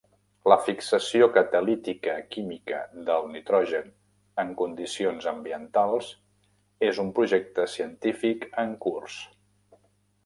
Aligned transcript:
La 0.51 0.55
fixació 0.67 1.25
catalítica 1.33 2.15
química 2.35 2.79
del 3.11 3.29
nitrogen 3.35 3.91
en 4.45 4.55
condicions 4.63 5.29
ambientals 5.33 6.11
és 6.91 7.03
un 7.07 7.13
projecte 7.21 7.71
científic 7.77 8.49
en 8.65 8.75
curs. 8.87 9.21